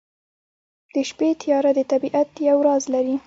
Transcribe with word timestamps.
د 0.93 0.95
شپې 1.09 1.29
تیاره 1.41 1.71
د 1.77 1.79
طبیعت 1.91 2.29
یو 2.49 2.57
راز 2.67 2.83
لري. 2.93 3.15